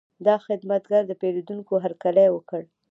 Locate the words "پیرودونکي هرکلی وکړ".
1.21-2.61